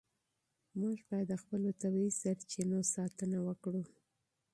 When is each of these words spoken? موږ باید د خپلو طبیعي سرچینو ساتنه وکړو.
موږ 0.79 0.97
باید 1.09 1.27
د 1.29 1.33
خپلو 1.41 1.69
طبیعي 1.81 2.11
سرچینو 2.21 2.79
ساتنه 2.93 3.37
وکړو. 3.47 3.83